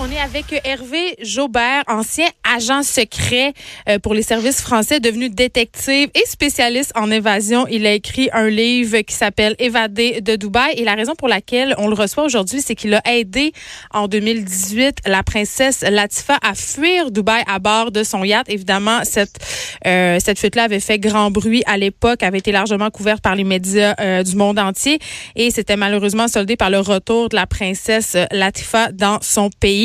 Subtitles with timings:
[0.00, 3.52] On est avec Hervé Jaubert, ancien agent secret
[3.88, 7.66] euh, pour les services français, devenu détective et spécialiste en évasion.
[7.68, 10.74] Il a écrit un livre qui s'appelle Évadé de Dubaï.
[10.76, 13.52] Et la raison pour laquelle on le reçoit aujourd'hui, c'est qu'il a aidé
[13.92, 18.48] en 2018 la princesse Latifa à fuir Dubaï à bord de son yacht.
[18.48, 19.38] Évidemment, cette,
[19.86, 23.44] euh, cette fuite-là avait fait grand bruit à l'époque, avait été largement couverte par les
[23.44, 24.98] médias euh, du monde entier.
[25.36, 29.81] Et c'était malheureusement soldé par le retour de la princesse Latifa dans son pays.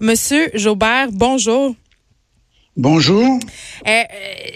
[0.00, 1.74] Monsieur Jaubert, bonjour.
[2.76, 3.38] Bonjour.
[3.86, 4.02] Euh, euh,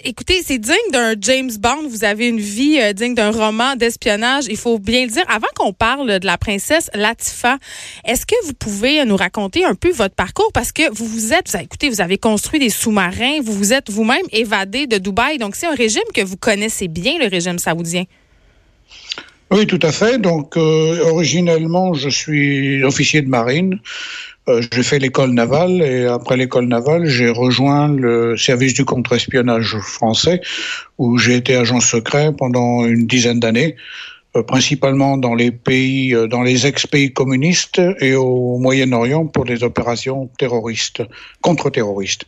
[0.04, 1.88] écoutez, c'est digne d'un James Bond.
[1.88, 4.44] Vous avez une vie euh, digne d'un roman d'espionnage.
[4.50, 5.24] Il faut bien le dire.
[5.26, 7.56] Avant qu'on parle de la princesse Latifa,
[8.04, 10.50] est-ce que vous pouvez nous raconter un peu votre parcours?
[10.52, 13.72] Parce que vous vous êtes, vous avez, écoutez, vous avez construit des sous-marins, vous vous
[13.72, 15.38] êtes vous-même évadé de Dubaï.
[15.38, 18.04] Donc, c'est un régime que vous connaissez bien, le régime saoudien.
[19.50, 20.18] Oui, tout à fait.
[20.18, 23.80] Donc, originellement, je suis officier de marine.
[24.50, 29.76] Euh, j'ai fait l'école navale et après l'école navale, j'ai rejoint le service du contre-espionnage
[29.78, 30.40] français
[30.98, 33.76] où j'ai été agent secret pendant une dizaine d'années,
[34.36, 39.62] euh, principalement dans les pays, euh, dans les ex-pays communistes et au Moyen-Orient pour des
[39.62, 41.02] opérations terroristes,
[41.42, 42.24] contre-terroristes.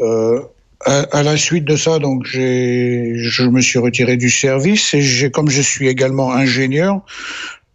[0.00, 0.40] Euh,
[0.84, 5.62] à, la suite de ça, donc je me suis retiré du service et comme je
[5.62, 7.00] suis également ingénieur,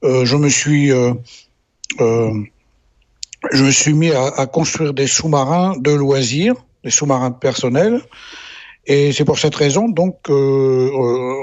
[0.04, 0.92] je me suis
[3.52, 8.02] je me suis mis à, à construire des sous-marins de loisirs, des sous-marins personnels.
[8.88, 10.90] Et c'est pour cette raison donc euh,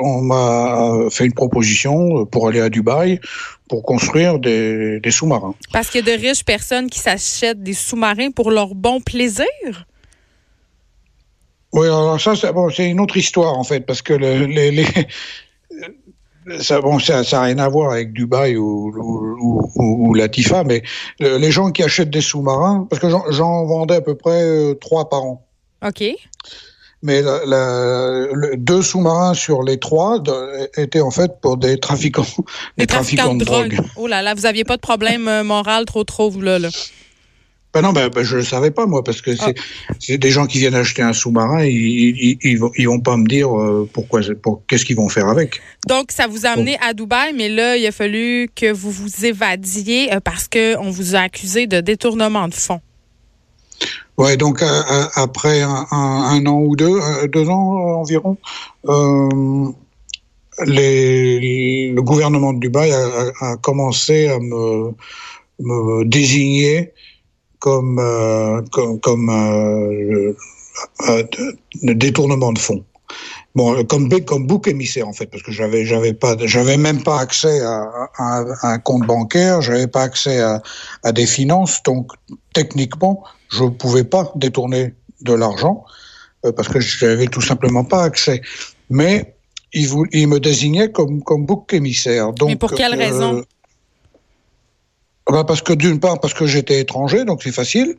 [0.03, 3.21] on m'a fait une proposition pour aller à Dubaï
[3.69, 5.55] pour construire des, des sous-marins.
[5.73, 9.47] Parce qu'il y a de riches personnes qui s'achètent des sous-marins pour leur bon plaisir?
[11.73, 14.87] Oui, alors ça, c'est bon, une autre histoire en fait, parce que le, les, les,
[16.61, 20.83] ça, bon, ça n'a rien à voir avec Dubaï ou, ou, ou, ou Latifa, mais
[21.21, 25.09] les gens qui achètent des sous-marins, parce que j'en vendais à peu près euh, trois
[25.09, 25.47] par an.
[25.87, 26.05] OK.
[27.03, 31.79] Mais la, la, le, deux sous-marins sur les trois de, étaient en fait pour des
[31.79, 32.27] trafiquants,
[32.77, 33.75] des, des trafiquants, trafiquants, de, drogue.
[33.75, 33.87] drogue.
[33.97, 36.59] Oh là là, vous aviez pas de problème euh, moral trop trop vous là.
[36.59, 36.69] là.
[37.79, 39.55] Ben non, ben, ben je ne le savais pas, moi, parce que c'est
[39.89, 40.17] ah.
[40.17, 43.25] des gens qui viennent acheter un sous-marin, ils, ils, ils, vont, ils vont pas me
[43.25, 45.61] dire euh, pourquoi, pour, qu'est-ce qu'ils vont faire avec.
[45.87, 46.89] Donc, ça vous a amené bon.
[46.89, 51.15] à Dubaï, mais là, il a fallu que vous vous évadiez euh, parce qu'on vous
[51.15, 52.81] a accusé de détournement de fonds.
[54.17, 54.83] Ouais, donc euh,
[55.15, 55.97] après un, un,
[56.33, 58.39] un, an ou deux, deux ans environ,
[58.89, 59.69] euh,
[60.67, 64.91] les, le gouvernement de Dubaï a, a commencé à me,
[65.61, 66.93] me désigner
[67.59, 70.33] comme, euh, comme, comme euh,
[71.09, 71.23] euh,
[71.83, 72.85] détournement de fonds.
[73.55, 77.19] Bon, comme, comme bouc émissaire en fait, parce que j'avais j'avais pas j'avais même pas
[77.19, 80.63] accès à, à, à un compte bancaire, j'avais pas accès à,
[81.03, 82.13] à des finances, donc
[82.53, 85.85] techniquement je pouvais pas détourner de l'argent
[86.45, 88.43] euh, parce que j'avais tout simplement pas accès.
[88.91, 89.35] Mais
[89.73, 92.33] il, vous, il me désignait comme comme bouc émissaire.
[92.35, 93.43] Donc, Mais pour quelle raison?
[95.33, 97.97] Bah parce que d'une part parce que j'étais étranger, donc c'est facile.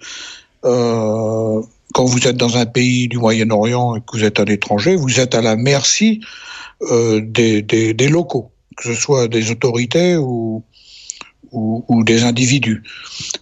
[0.66, 1.62] Euh,
[1.94, 5.20] quand vous êtes dans un pays du Moyen-Orient et que vous êtes un étranger, vous
[5.20, 6.22] êtes à la merci
[6.82, 10.64] euh, des, des, des, locaux, que ce soit des autorités ou,
[11.52, 12.84] ou, ou des individus.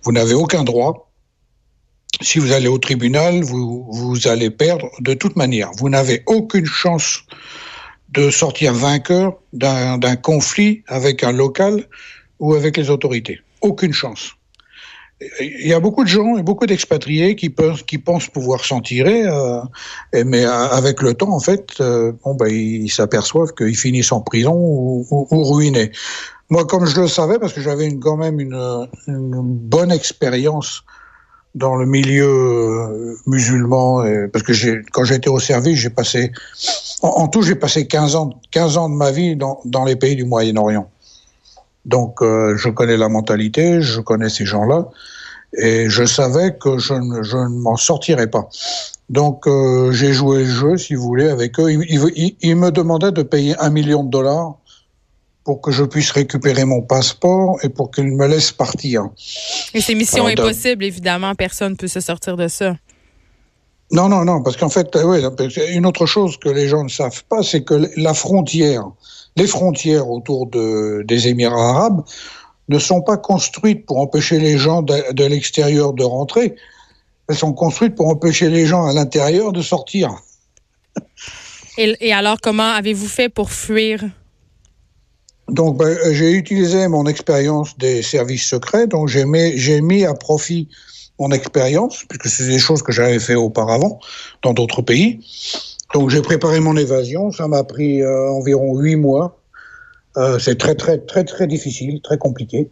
[0.03, 1.11] Vous n'avez aucun droit.
[2.21, 5.71] Si vous allez au tribunal, vous, vous allez perdre de toute manière.
[5.77, 7.23] Vous n'avez aucune chance
[8.09, 11.85] de sortir vainqueur d'un conflit avec un local
[12.39, 14.37] ou avec les autorités aucune chance.
[15.39, 19.61] Il y a beaucoup de gens et beaucoup d'expatriés qui, pensent pouvoir s'en tirer, euh,
[20.13, 25.43] mais avec le temps, en fait, euh, ben, ils s'aperçoivent qu'ils finissent en prison ou,
[25.43, 25.91] ruinés.
[26.49, 30.83] Moi, comme je le savais, parce que j'avais quand même une, bonne expérience
[31.55, 36.31] dans le milieu musulman, parce que quand j'étais au service, j'ai passé,
[37.01, 40.25] en, tout, j'ai passé 15 ans, 15 ans de ma vie dans les pays du
[40.25, 40.87] Moyen-Orient.
[41.87, 44.89] Donc, euh, je connais la mentalité, je connais ces gens-là,
[45.57, 48.49] et je savais que je ne, je ne m'en sortirais pas.
[49.09, 51.71] Donc, euh, j'ai joué le jeu, si vous voulez, avec eux.
[51.71, 54.55] Ils, ils, ils, me demandaient de payer un million de dollars
[55.45, 59.07] pour que je puisse récupérer mon passeport et pour qu'il me laisse partir.
[59.73, 62.75] Et c'est mission Alors, impossible, évidemment, personne ne peut se sortir de ça.
[63.89, 65.21] Non, non, non, parce qu'en fait, euh, oui,
[65.69, 68.83] une autre chose que les gens ne savent pas, c'est que la frontière,
[69.37, 72.03] les frontières autour de, des Émirats arabes
[72.69, 76.55] ne sont pas construites pour empêcher les gens de, de l'extérieur de rentrer.
[77.29, 80.09] Elles sont construites pour empêcher les gens à l'intérieur de sortir.
[81.77, 84.03] Et, et alors, comment avez-vous fait pour fuir?
[85.47, 90.13] Donc, ben, j'ai utilisé mon expérience des services secrets, donc j'ai mis, j'ai mis à
[90.13, 90.67] profit
[91.19, 93.99] mon expérience, puisque c'est des choses que j'avais fait auparavant
[94.41, 95.19] dans d'autres pays.
[95.93, 97.31] Donc, j'ai préparé mon évasion.
[97.31, 99.39] Ça m'a pris euh, environ huit mois.
[100.17, 102.69] Euh, c'est très, très, très, très difficile, très compliqué.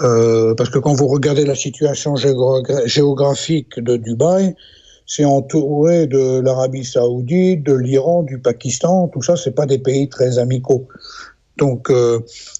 [0.00, 4.54] Euh, parce que quand vous regardez la situation géographique de Dubaï,
[5.06, 9.08] c'est entouré de l'Arabie Saoudite, de l'Iran, du Pakistan.
[9.08, 10.88] Tout ça, c'est pas des pays très amicaux.
[11.58, 11.92] Donc,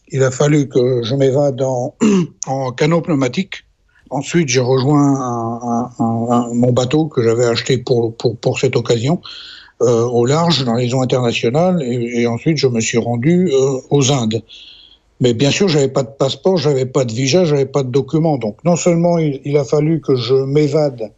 [0.09, 1.95] il a fallu que je m'évade en,
[2.47, 3.65] en canot pneumatique.
[4.11, 9.23] Ensuite, j'ai rejoint mon bateau que j'avais acheté pour, pour, pour cette occasion
[9.83, 14.13] euh, au large, dans les eaux internationales, et, ensuite je me suis rendu euh, aux
[14.13, 14.43] Indes.
[15.21, 18.39] Mais bien sûr, j'avais pas de passeport, j'avais pas de visa, j'avais pas de documents.
[18.39, 21.11] Donc, non seulement il, a fallu que je m'évade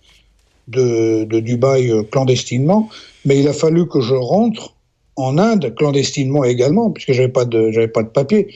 [0.69, 2.89] de, de Dubaï euh, clandestinement,
[3.25, 4.75] mais il a fallu que je rentre
[5.17, 8.49] en Inde clandestinement également, puisque j'avais pas de j'avais pas de papier.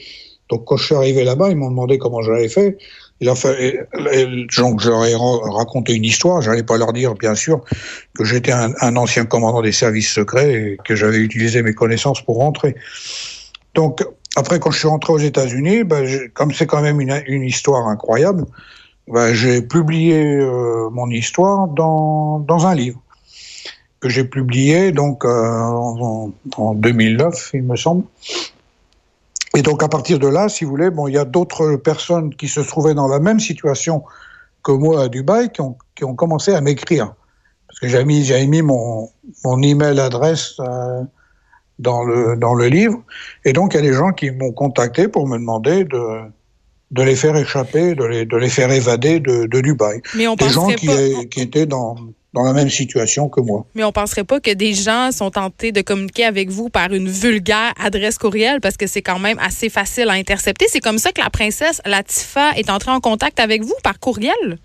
[0.49, 2.77] Donc quand je suis arrivé là-bas, ils m'ont demandé comment j'avais fait.
[3.21, 3.87] Il a fait,
[4.57, 6.41] donc ai raconté une histoire.
[6.41, 7.61] J'allais pas leur dire, bien sûr,
[8.17, 12.37] que j'étais un, ancien commandant des services secrets et que j'avais utilisé mes connaissances pour
[12.37, 12.75] rentrer.
[13.75, 14.03] Donc
[14.35, 18.45] après, quand je suis rentré aux États-Unis, ben, comme c'est quand même une, histoire incroyable,
[19.07, 23.01] ben, j'ai publié euh, mon histoire dans un livre
[23.99, 25.29] que j'ai publié donc euh,
[26.57, 28.03] en, 2009, il me semble.
[29.55, 32.33] Et donc à partir de là, si vous voulez, bon, il y a d'autres personnes
[32.35, 34.03] qui se trouvaient dans la même situation
[34.63, 37.13] que moi à Dubaï qui ont, qui ont commencé à m'écrire
[37.67, 39.09] parce que j'avais mis j'avais mis mon
[39.45, 41.03] mon email adresse euh,
[41.77, 43.01] dans le dans le livre
[43.45, 46.21] et donc il y a des gens qui m'ont contacté pour me demander de
[46.91, 50.01] de les faire échapper, de les, de les faire évader de, de Dubaï.
[50.15, 51.25] Mais on des gens qui, pas...
[51.29, 51.95] qui étaient dans
[52.33, 53.65] dans la même situation que moi.
[53.73, 57.09] Mais on penserait pas que des gens sont tentés de communiquer avec vous par une
[57.09, 60.67] vulgaire adresse courriel parce que c'est quand même assez facile à intercepter.
[60.69, 64.59] C'est comme ça que la princesse Latifa est entrée en contact avec vous par courriel?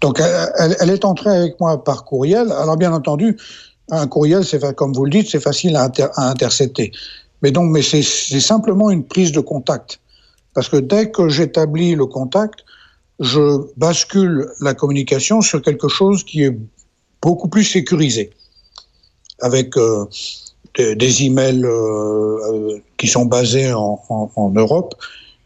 [0.00, 2.52] Donc elle, elle est entrée avec moi par courriel.
[2.52, 3.36] Alors bien entendu,
[3.90, 6.92] un courriel, c'est comme vous le dites, c'est facile à, inter à, intercepter.
[7.42, 10.00] Mais donc, mais c'est simplement une prise de contact.
[10.54, 12.60] Parce que dès que j'établis le contact,
[13.20, 16.56] je bascule la communication sur quelque chose qui est
[17.22, 18.30] beaucoup plus sécurisé,
[19.40, 20.06] avec euh,
[20.76, 24.94] des, emails euh, qui sont basés en, Europe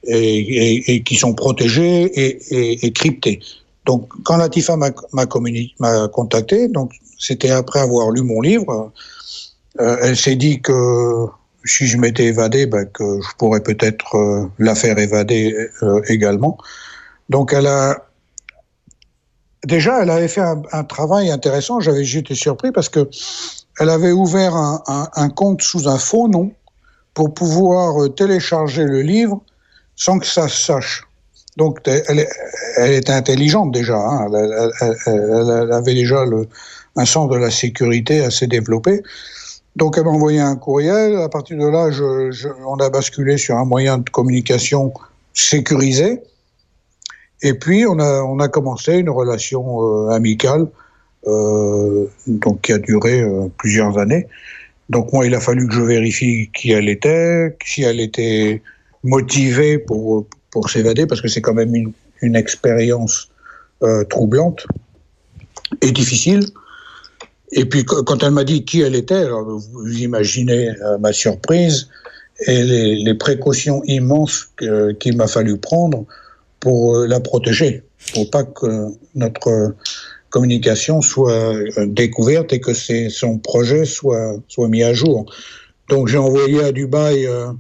[0.05, 3.41] et, qui sont protégés et, cryptés.
[3.87, 8.93] Donc, quand Latifa m'a contacté, donc c'était après avoir lu mon livre,
[9.81, 11.27] euh, elle s'est dit que
[11.65, 16.59] si je m'étais évadé, ben, que je pourrais peut-être euh, la faire évader euh, également.
[17.29, 18.07] Donc elle a
[19.65, 21.81] déjà elle avait fait un, travail intéressant.
[21.81, 23.09] J'avais j'étais surpris parce que
[23.81, 26.53] elle avait ouvert un, compte sous un faux nom
[27.13, 29.41] pour pouvoir euh, télécharger le livre
[29.97, 31.05] sans que ça se sache.
[31.57, 32.27] Donc elle,
[32.77, 33.97] elle était intelligente déjà.
[33.97, 34.29] Hein.
[35.07, 36.49] Elle, avait déjà le,
[36.97, 39.03] un sens de la sécurité assez développé.
[39.77, 41.17] Donc elle m'a envoyé un courriel.
[41.17, 41.91] À partir de là,
[42.67, 44.93] on a basculé sur un moyen de communication
[45.33, 46.23] sécurisé.
[47.45, 50.67] Et puis on a, on a commencé une relation euh, amicale,
[51.27, 54.27] euh, donc qui a duré euh, plusieurs années.
[54.89, 58.63] Donc moi, il a fallu que je vérifie qui elle était, si elle était
[59.05, 63.29] motivée pour pour s'évader, parce que c'est quand même une, expérience
[64.09, 64.67] troublante
[65.83, 66.47] et difficile.
[67.53, 70.71] Et puis quand elle m'a dit qui elle était, alors vous imaginez
[71.01, 71.89] ma surprise
[72.47, 74.49] et les précautions immenses
[75.01, 76.07] qu'il m'a fallu prendre
[76.65, 77.83] pour euh, la protéger,
[78.15, 79.75] pour pas que notre
[80.31, 82.73] communication soit euh, découverte et que
[83.11, 85.31] son projet soit, soit mis à jour.
[85.91, 87.53] Donc j'ai envoyé à Dubaï euh,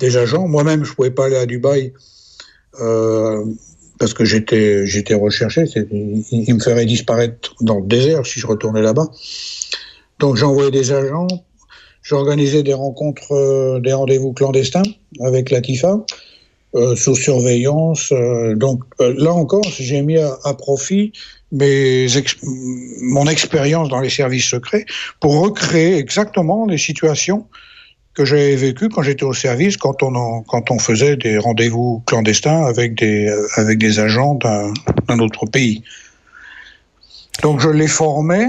[0.00, 0.48] des agents.
[0.48, 1.92] Moi-même, je pouvais pas aller à Dubaï
[3.98, 5.64] parce que j'étais recherché.
[6.30, 9.08] Il, me ferait disparaître dans le désert si je retournais là-bas.
[10.18, 11.28] Donc j'ai envoyé des agents.
[12.02, 14.82] J'ai organisé des rencontres, des rendez-vous clandestins
[15.20, 16.04] avec la TIFA.
[16.74, 18.12] Euh, sous surveillance.
[18.12, 21.12] Euh, donc euh, là encore, j'ai mis à, profit
[21.50, 24.84] mon expérience dans les services secrets
[25.18, 27.46] pour recréer exactement les situations
[28.12, 33.98] que j'avais vécu quand j'étais au service, quand on, faisait des rendez-vous clandestins avec des,
[33.98, 35.82] agents d'un autre pays.
[37.42, 38.44] Donc je l'ai formé,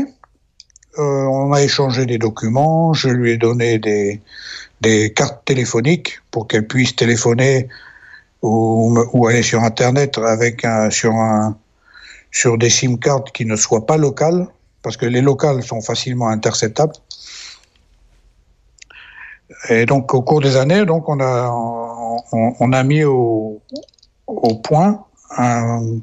[0.98, 6.98] on a échangé des documents, je lui ai donné des cartes téléphoniques pour qu'elle puisse
[6.98, 7.70] téléphoner
[8.42, 11.58] ou, ou, aller sur Internet avec un, sur, un,
[12.32, 14.48] sur des SIM cards qui ne soient pas locales,
[14.82, 16.94] parce que les locales sont facilement interceptables.
[19.70, 21.52] Et donc, au cours des années, donc, on a,
[22.32, 23.62] on, a mis au,
[24.64, 25.06] point
[25.38, 26.00] un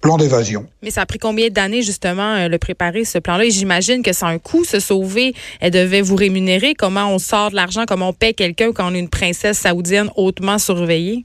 [0.00, 0.66] plan d'évasion.
[0.82, 3.44] Mais ça a pris combien d'années, justement, euh, le préparer, ce plan-là?
[3.44, 5.34] Et j'imagine que c'est un coût, se sauver.
[5.60, 6.74] Elle devait vous rémunérer.
[6.74, 7.84] Comment on sort de l'argent?
[7.86, 11.24] Comment on paie quelqu'un quand on est une princesse saoudienne hautement surveillée?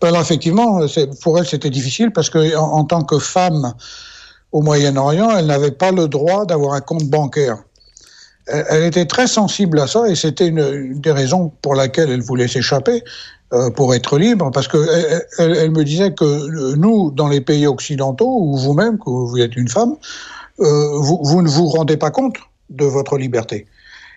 [0.00, 0.80] Ben effectivement,
[1.22, 3.72] pour elle, c'était difficile parce que en, tant que femme
[4.52, 7.56] au Moyen-Orient, elle n'avait pas le droit d'avoir un compte bancaire.
[8.46, 12.48] Elle, était très sensible à ça et c'était une, des raisons pour laquelle elle voulait
[12.48, 13.02] s'échapper
[13.54, 14.76] euh, pour être libre, parce que
[15.38, 19.68] elle, me disait que nous, dans les pays occidentaux, ou vous-même, que vous êtes une
[19.68, 19.94] femme,
[20.60, 22.36] euh, vous, ne vous rendez pas compte
[22.68, 23.66] de votre liberté.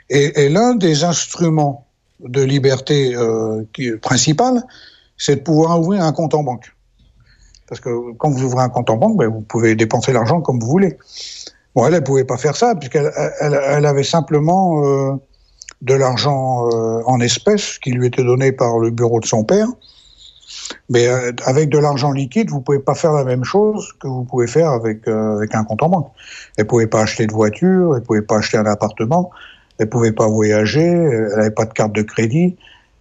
[0.10, 1.87] Et l'un des instruments
[2.20, 4.64] de liberté euh, qui, principal,
[5.18, 6.74] c'est de pouvoir ouvrir un compte en banque.
[7.68, 10.60] Parce que quand vous ouvrez un compte en banque, ben, vous pouvez dépenser l'argent comme
[10.60, 10.98] vous voulez.
[11.76, 15.14] Bon, elle ne pouvait pas faire ça, puisqu'elle elle, avait simplement euh,
[15.82, 19.68] de l'argent euh, en espèces qui lui était donné par le bureau de son père.
[20.90, 21.08] Mais
[21.46, 24.70] avec de l'argent liquide, vous pouvez pas faire la même chose que vous pouvez faire
[24.70, 26.12] avec, avec un compte en banque.
[26.58, 29.30] Elle pouvait pas acheter de voiture, elle pouvait pas acheter un appartement,
[29.80, 32.56] elle pouvait pas voyager, elle n'avait pas de carte de crédit.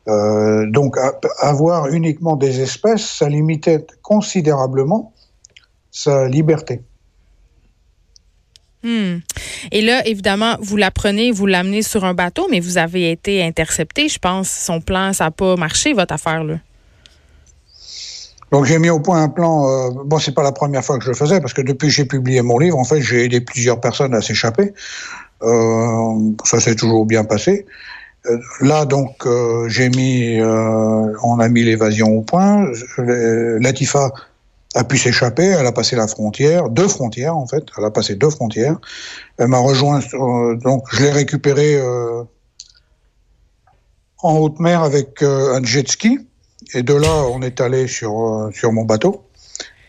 [0.09, 0.97] Euh, donc
[1.41, 5.13] avoir uniquement des espèces, ça limitait considérablement
[5.91, 6.83] sa liberté.
[8.85, 9.19] Hmm.
[9.73, 13.43] Et là, évidemment, vous la prenez, vous l'amenez sur un bateau, mais vous avez été
[13.43, 14.49] intercepté, je pense.
[14.49, 16.59] Son plan, ça n'a pas marché, votre affaire, là.
[18.53, 19.69] Donc j'ai mis au point un plan.
[19.69, 21.95] Euh, bon, c'est pas la première fois que je le faisais parce que depuis que
[21.95, 24.73] j'ai publié mon livre, en fait, j'ai aidé plusieurs personnes à s'échapper.
[25.43, 27.67] Euh, ça s'est toujours bien passé.
[28.27, 32.67] Euh, là, donc, euh, j'ai mis, on a mis l'évasion au point.
[32.99, 34.11] Latifa
[34.77, 38.15] a pu s'échapper, elle a passé la frontière, deux frontières en fait, elle a passé
[38.15, 38.79] deux frontières.
[39.39, 42.23] Elle m'a rejoint, euh, donc je l'ai récupérée euh,
[44.19, 46.19] en haute mer avec un jet ski,
[46.75, 49.26] et de là on est allé sur, sur mon bateau,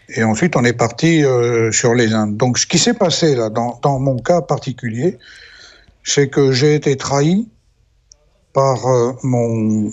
[0.09, 2.37] et ensuite on est parti euh, sur les Indes.
[2.37, 5.17] Donc ce qui s'est passé là, dans, dans, mon cas particulier,
[6.03, 7.47] c'est que j'ai été trahi
[8.53, 9.91] par euh, mon,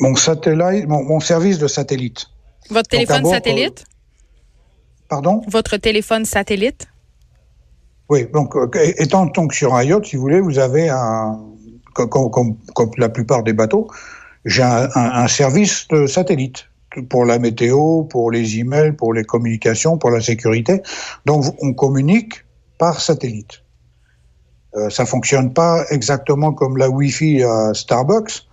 [0.00, 2.26] mon satellite, mon, mon service de satellite.
[2.70, 3.84] Votre téléphone donc, satellite?
[3.86, 5.42] Euh, pardon?
[5.48, 6.88] Votre téléphone satellite?
[8.08, 8.54] Oui, donc
[8.98, 11.40] étant donc sur un yacht, si vous voulez, vous avez un,
[11.94, 13.88] comme, comme, comme la plupart des bateaux,
[14.44, 16.66] j'ai un, un, un, service de satellite
[17.08, 20.82] pour la météo, pour les emails, pour les communications, pour la sécurité.
[21.26, 22.44] Donc on communique
[22.78, 23.62] par satellite.
[24.74, 28.46] Euh, ça fonctionne pas exactement comme la Wi-Fi à Starbucks,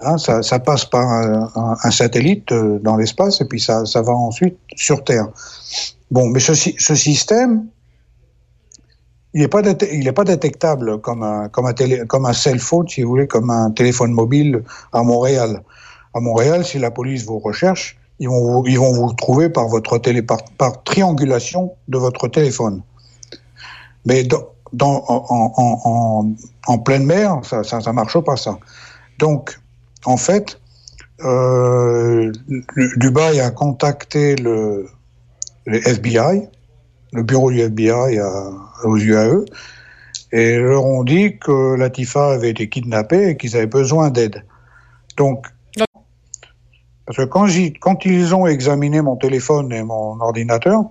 [0.00, 5.04] Hein, ça, passe par un, satellite euh, dans l'espace et puis ça, va ensuite sur
[5.04, 5.28] Terre.
[6.10, 7.66] Bon, mais ce, système,
[9.34, 14.12] il n'est pas, pas détectable comme un cell phone, si vous voulez, comme un téléphone
[14.12, 14.62] mobile
[14.92, 15.62] à Montréal.
[16.14, 19.68] À Montréal, si la police vous recherche, ils vont vous, ils vont vous trouver par,
[19.68, 22.82] votre télé, par, triangulation de votre téléphone.
[24.06, 24.46] Mais dans,
[24.80, 25.52] en, en,
[25.84, 26.32] en,
[26.66, 28.58] en, pleine mer, ça ne ça, marche pas, ça.
[29.18, 29.58] Donc,
[30.04, 30.60] en fait,
[31.24, 32.32] euh,
[32.96, 34.86] Dubaï a contacté le,
[35.66, 36.48] FBI,
[37.12, 38.20] le bureau du FBI
[38.84, 39.44] aux UAE,
[40.32, 44.44] et leur ont dit que Latifa avait été kidnappée et qu'ils avaient besoin d'aide.
[45.16, 45.46] Donc,
[47.06, 50.84] parce que quand, ils ont examiné mon téléphone et mon ordinateur,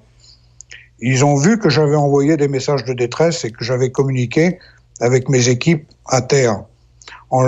[1.00, 4.60] ils ont vu que j'avais envoyé des messages de détresse et que j'avais communiqué
[5.02, 6.64] avec mes équipes à terre
[7.32, 7.42] en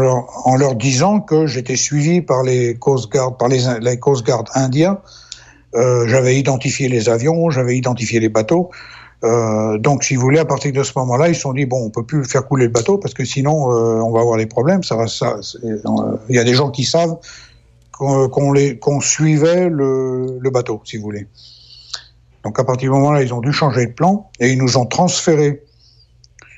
[0.56, 4.98] leur, disant que j'étais suivi par les Coast Guard, par les, les Coast indiens.
[5.76, 8.72] Euh, j'avais identifié les avions, j'avais identifié les bateaux.
[9.24, 11.86] Euh, donc, si vous voulez, à partir de ce moment-là, ils se sont dit bon,
[11.86, 14.48] on peut plus faire couler le bateau parce que sinon, euh, on va avoir des
[14.48, 14.84] problèmes.
[14.84, 14.98] Ça,
[15.64, 17.18] il y a des gens qui savent
[17.98, 21.28] qu'on qu qu'on suivait le, bateau, si vous voulez.
[22.44, 24.86] Donc, à partir du moment-là, ils ont dû changer de plan et ils nous ont
[24.86, 25.64] transféré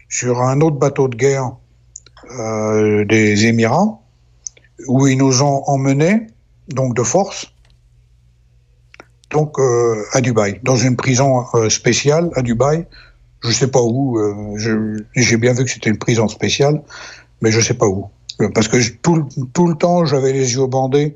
[0.10, 1.52] sur un autre bateau de guerre
[2.32, 4.00] euh, des Émirats,
[4.88, 6.28] où ils nous ont emmenés,
[6.70, 7.54] donc de force,
[9.30, 12.86] donc euh, à Dubaï, dans une prison euh, spéciale à Dubaï.
[13.44, 14.18] Je sais pas où,
[15.16, 16.82] j'ai bien vu que c'était une prison spéciale,
[17.42, 18.08] mais je sais pas où.
[18.54, 21.16] Parce que tout, tout le temps, j'avais les yeux bandés,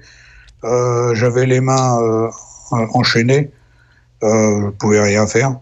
[0.64, 2.30] euh, j'avais les mains euh,
[2.72, 3.52] enchaînées,
[4.24, 5.60] euh, je pouvais rien faire.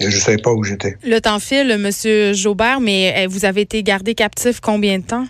[0.00, 0.96] Et je savais pas où j'étais.
[1.02, 5.26] Le temps file, Monsieur Jaubert, mais vous avez été gardé captif combien de temps?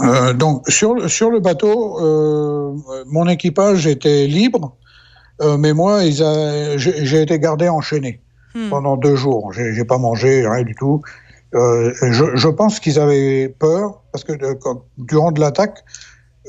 [0.00, 4.76] Euh, donc sur sur le bateau, euh, mon équipage était libre,
[5.40, 8.20] euh, mais moi, j'ai été gardé enchaîné
[8.54, 8.68] hmm.
[8.70, 9.52] pendant deux jours.
[9.52, 11.02] J'ai pas mangé rien du tout.
[11.54, 14.58] Euh, je, pense qu'ils avaient peur parce que de,
[14.98, 15.82] durant de l'attaque,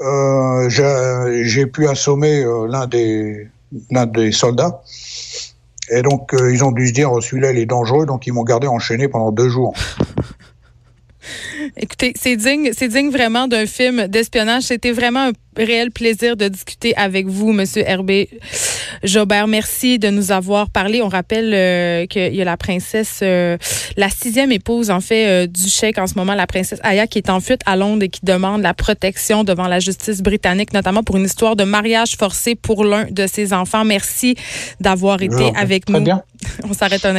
[0.01, 3.48] euh, j'ai pu assommer l'un des
[3.91, 4.82] l'un des soldats.
[5.91, 8.68] Et donc, ils ont dû se dire, celui-là, il est dangereux, donc ils m'ont gardé
[8.68, 9.74] enchaîné pendant deux jours.
[11.77, 14.63] Écoutez, c'est digne, c'est digne vraiment d'un film d'espionnage.
[14.63, 18.29] C'était vraiment un réel plaisir de discuter avec vous, Monsieur Herbé
[19.03, 19.48] Jobert.
[19.48, 21.01] Merci de nous avoir parlé.
[21.01, 23.57] On rappelle euh, qu'il y a la princesse, euh,
[23.98, 27.17] la sixième épouse en fait euh, du chèque en ce moment, la princesse Aya, qui
[27.17, 31.03] est en fuite à Londres et qui demande la protection devant la justice britannique, notamment
[31.03, 33.86] pour une histoire de mariage forcé pour l'un de ses enfants.
[33.86, 34.36] Merci
[34.79, 36.01] d'avoir été avec nous.
[36.01, 36.24] Bien.
[36.69, 37.15] On s'arrête un